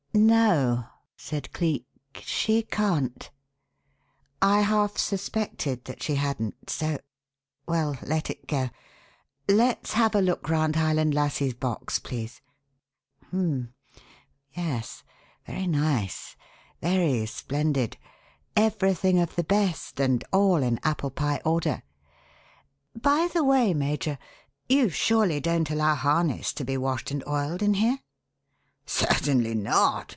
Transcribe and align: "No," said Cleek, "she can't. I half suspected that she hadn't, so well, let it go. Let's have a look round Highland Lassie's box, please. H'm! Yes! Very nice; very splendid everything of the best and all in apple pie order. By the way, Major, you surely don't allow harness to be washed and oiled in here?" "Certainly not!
"No," 0.13 0.87
said 1.15 1.53
Cleek, 1.53 1.85
"she 2.15 2.63
can't. 2.63 3.31
I 4.41 4.59
half 4.59 4.97
suspected 4.97 5.85
that 5.85 6.03
she 6.03 6.15
hadn't, 6.15 6.69
so 6.69 6.97
well, 7.65 7.97
let 8.01 8.29
it 8.29 8.45
go. 8.45 8.71
Let's 9.47 9.93
have 9.93 10.13
a 10.13 10.19
look 10.21 10.49
round 10.49 10.75
Highland 10.75 11.13
Lassie's 11.13 11.53
box, 11.53 11.97
please. 11.97 12.41
H'm! 13.29 13.73
Yes! 14.53 15.03
Very 15.45 15.65
nice; 15.65 16.35
very 16.81 17.25
splendid 17.25 17.95
everything 18.57 19.17
of 19.17 19.37
the 19.37 19.45
best 19.45 19.97
and 20.01 20.25
all 20.33 20.57
in 20.61 20.77
apple 20.83 21.11
pie 21.11 21.39
order. 21.45 21.83
By 22.93 23.29
the 23.31 23.45
way, 23.45 23.73
Major, 23.73 24.17
you 24.67 24.89
surely 24.89 25.39
don't 25.39 25.69
allow 25.71 25.95
harness 25.95 26.51
to 26.53 26.65
be 26.65 26.75
washed 26.75 27.11
and 27.11 27.23
oiled 27.25 27.61
in 27.63 27.75
here?" 27.75 27.99
"Certainly 28.83 29.53
not! 29.55 30.09